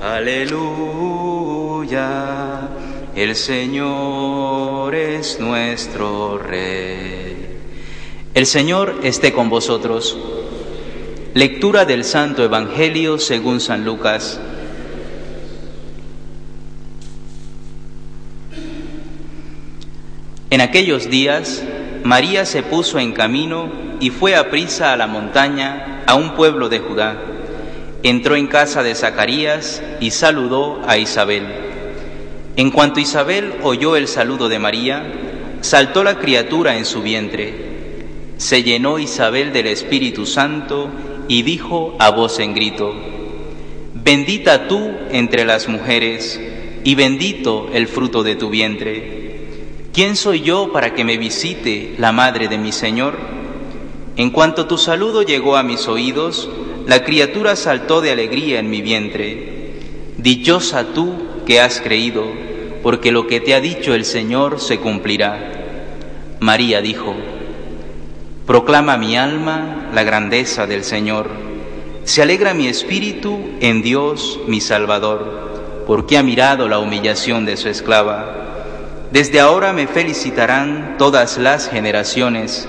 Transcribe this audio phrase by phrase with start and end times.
[0.00, 1.88] Aleluya,
[3.16, 7.58] el Señor es nuestro Rey.
[8.32, 10.16] El Señor esté con vosotros.
[11.34, 14.40] Lectura del Santo Evangelio según San Lucas.
[20.50, 21.64] En aquellos días,
[22.04, 23.68] María se puso en camino
[23.98, 27.37] y fue a prisa a la montaña, a un pueblo de Judá.
[28.02, 31.46] Entró en casa de Zacarías y saludó a Isabel.
[32.56, 35.02] En cuanto Isabel oyó el saludo de María,
[35.60, 37.54] saltó la criatura en su vientre.
[38.36, 40.88] Se llenó Isabel del Espíritu Santo
[41.26, 42.94] y dijo a voz en grito,
[43.94, 46.40] Bendita tú entre las mujeres
[46.84, 49.18] y bendito el fruto de tu vientre.
[49.92, 53.37] ¿Quién soy yo para que me visite la madre de mi Señor?
[54.18, 56.50] En cuanto tu saludo llegó a mis oídos,
[56.88, 59.74] la criatura saltó de alegría en mi vientre.
[60.16, 61.14] Dichosa tú
[61.46, 62.24] que has creído,
[62.82, 66.36] porque lo que te ha dicho el Señor se cumplirá.
[66.40, 67.14] María dijo,
[68.44, 71.30] Proclama mi alma la grandeza del Señor.
[72.02, 77.68] Se alegra mi espíritu en Dios mi Salvador, porque ha mirado la humillación de su
[77.68, 78.34] esclava.
[79.12, 82.68] Desde ahora me felicitarán todas las generaciones,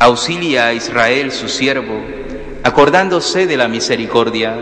[0.00, 2.00] Auxilia a Israel su siervo,
[2.62, 4.56] acordándose de la misericordia,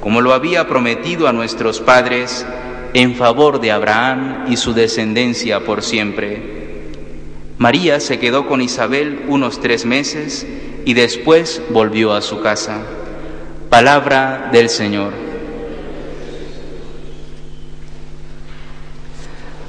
[0.00, 2.46] como lo había prometido a nuestros padres,
[2.94, 6.60] en favor de Abraham y su descendencia por siempre.
[7.58, 10.46] María se quedó con Isabel unos tres meses
[10.84, 12.82] y después volvió a su casa.
[13.68, 15.12] Palabra del Señor.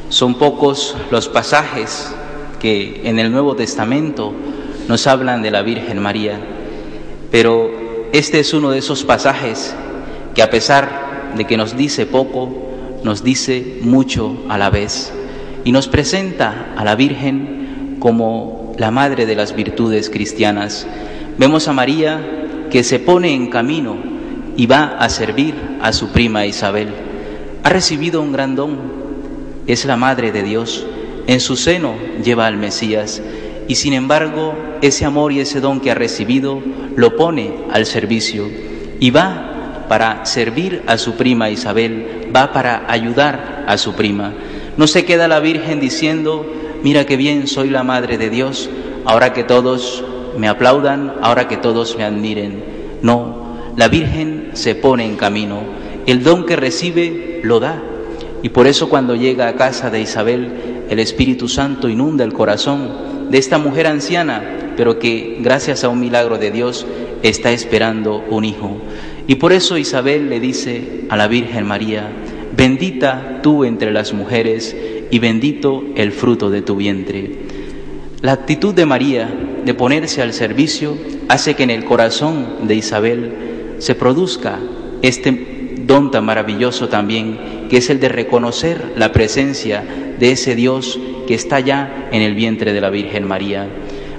[0.09, 2.13] Son pocos los pasajes
[2.59, 4.33] que en el Nuevo Testamento
[4.91, 6.37] nos hablan de la Virgen María,
[7.31, 7.71] pero
[8.11, 9.73] este es uno de esos pasajes
[10.35, 12.51] que a pesar de que nos dice poco,
[13.01, 15.13] nos dice mucho a la vez
[15.63, 20.85] y nos presenta a la Virgen como la madre de las virtudes cristianas.
[21.37, 22.19] Vemos a María
[22.69, 23.95] que se pone en camino
[24.57, 26.89] y va a servir a su prima Isabel.
[27.63, 28.77] Ha recibido un gran don,
[29.67, 30.85] es la Madre de Dios,
[31.27, 33.21] en su seno lleva al Mesías
[33.71, 36.61] y sin embargo ese amor y ese don que ha recibido
[36.97, 38.49] lo pone al servicio
[38.99, 44.33] y va para servir a su prima Isabel, va para ayudar a su prima.
[44.75, 46.45] No se queda la Virgen diciendo,
[46.83, 48.69] mira qué bien soy la Madre de Dios,
[49.05, 50.03] ahora que todos
[50.37, 52.65] me aplaudan, ahora que todos me admiren.
[53.01, 55.61] No, la Virgen se pone en camino,
[56.07, 57.81] el don que recibe lo da
[58.43, 63.20] y por eso cuando llega a casa de Isabel, el Espíritu Santo inunda el corazón
[63.31, 64.43] de esta mujer anciana,
[64.75, 66.85] pero que gracias a un milagro de Dios
[67.23, 68.77] está esperando un hijo.
[69.25, 72.09] Y por eso Isabel le dice a la Virgen María,
[72.55, 74.75] bendita tú entre las mujeres
[75.09, 77.31] y bendito el fruto de tu vientre.
[78.21, 79.33] La actitud de María
[79.63, 80.97] de ponerse al servicio
[81.29, 83.33] hace que en el corazón de Isabel
[83.79, 84.59] se produzca
[85.01, 89.83] este don tan maravilloso también que es el de reconocer la presencia
[90.19, 90.99] de ese Dios
[91.33, 93.67] está ya en el vientre de la Virgen María.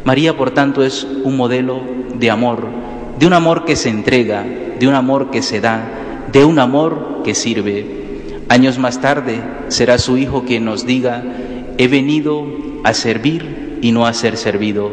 [0.04, 1.80] María, por tanto, es un modelo
[2.14, 2.66] de amor,
[3.18, 4.44] de un amor que se entrega,
[4.78, 7.86] de un amor que se da, de un amor que sirve.
[8.48, 11.22] Años más tarde será su Hijo quien nos diga,
[11.78, 12.46] he venido
[12.84, 14.90] a servir y no a ser servido.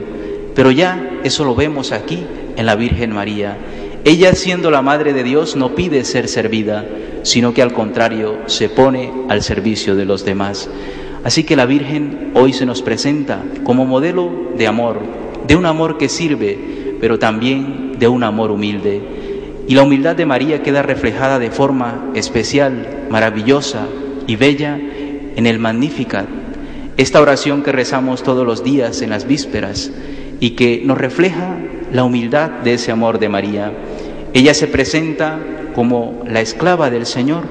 [0.56, 2.24] Pero ya eso lo vemos aquí
[2.56, 3.58] en la Virgen María.
[4.06, 6.86] Ella, siendo la Madre de Dios, no pide ser servida,
[7.24, 10.70] sino que al contrario se pone al servicio de los demás.
[11.24, 15.00] Así que la Virgen hoy se nos presenta como modelo de amor,
[15.48, 16.58] de un amor que sirve,
[17.02, 19.02] pero también de un amor humilde.
[19.68, 23.88] Y la humildad de María queda reflejada de forma especial, maravillosa,
[24.30, 24.80] y bella
[25.36, 26.28] en el Magnificat,
[26.98, 29.92] esta oración que rezamos todos los días en las vísperas
[30.40, 31.58] y que nos refleja
[31.92, 33.72] la humildad de ese amor de María.
[34.34, 35.40] Ella se presenta
[35.74, 37.44] como la esclava del Señor.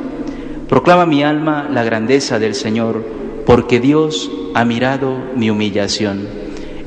[0.69, 3.18] Proclama mi alma la grandeza del Señor,
[3.49, 6.29] porque Dios ha mirado mi humillación.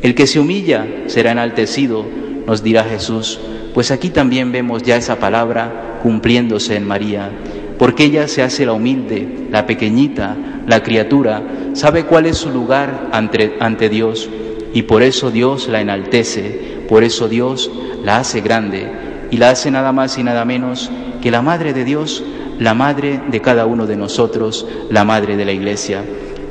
[0.03, 2.05] El que se humilla será enaltecido,
[2.45, 3.39] nos dirá Jesús,
[3.73, 7.31] pues aquí también vemos ya esa palabra cumpliéndose en María,
[7.79, 10.37] porque ella se hace la humilde, la pequeñita,
[10.67, 11.41] la criatura,
[11.73, 14.29] sabe cuál es su lugar ante, ante Dios
[14.71, 17.71] y por eso Dios la enaltece, por eso Dios
[18.03, 18.87] la hace grande
[19.31, 20.91] y la hace nada más y nada menos
[21.23, 22.23] que la Madre de Dios,
[22.59, 26.03] la Madre de cada uno de nosotros, la Madre de la Iglesia.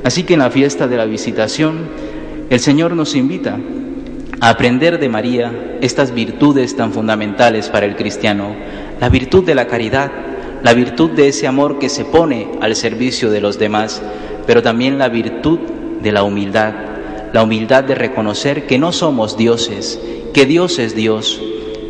[0.03, 1.89] Así que en la fiesta de la visitación,
[2.49, 3.59] el Señor nos invita
[4.41, 8.55] a aprender de María estas virtudes tan fundamentales para el cristiano,
[9.01, 10.11] la virtud de la caridad,
[10.63, 14.03] la virtud de ese amor que se pone al servicio de los demás,
[14.47, 15.59] pero también la virtud
[16.03, 16.73] de la humildad,
[17.33, 20.01] la humildad de reconocer que no somos dioses,
[20.33, 21.41] que Dios es Dios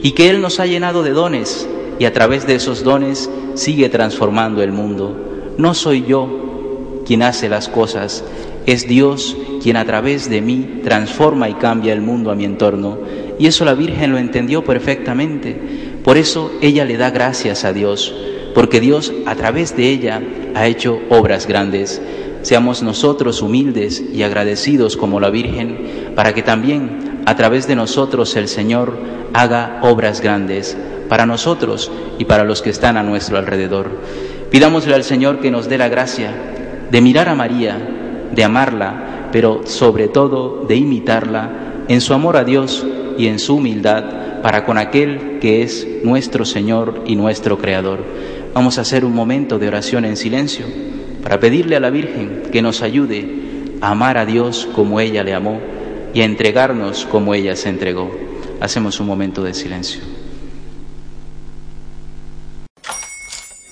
[0.02, 1.68] y que Él nos ha llenado de dones
[2.00, 5.54] y a través de esos dones sigue transformando el mundo.
[5.58, 6.49] No soy yo
[7.06, 8.24] quien hace las cosas,
[8.66, 12.98] es Dios quien a través de mí transforma y cambia el mundo a mi entorno.
[13.38, 15.58] Y eso la Virgen lo entendió perfectamente.
[16.04, 18.14] Por eso ella le da gracias a Dios,
[18.54, 20.22] porque Dios a través de ella
[20.54, 22.00] ha hecho obras grandes.
[22.42, 28.34] Seamos nosotros humildes y agradecidos como la Virgen, para que también a través de nosotros
[28.36, 28.98] el Señor
[29.32, 30.76] haga obras grandes
[31.08, 33.90] para nosotros y para los que están a nuestro alrededor.
[34.50, 36.32] Pidámosle al Señor que nos dé la gracia
[36.90, 37.78] de mirar a María,
[38.32, 41.50] de amarla, pero sobre todo de imitarla
[41.88, 46.44] en su amor a Dios y en su humildad para con aquel que es nuestro
[46.44, 48.04] Señor y nuestro Creador.
[48.54, 50.66] Vamos a hacer un momento de oración en silencio
[51.22, 55.34] para pedirle a la Virgen que nos ayude a amar a Dios como ella le
[55.34, 55.60] amó
[56.12, 58.10] y a entregarnos como ella se entregó.
[58.60, 60.00] Hacemos un momento de silencio.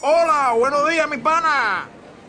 [0.00, 1.97] Hola, buenos días, mi pana.